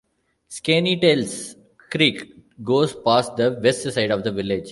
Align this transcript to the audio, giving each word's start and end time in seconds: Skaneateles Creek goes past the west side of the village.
Skaneateles 0.49 1.55
Creek 1.89 2.23
goes 2.63 2.95
past 3.05 3.35
the 3.35 3.59
west 3.63 3.83
side 3.93 4.09
of 4.09 4.23
the 4.23 4.31
village. 4.31 4.59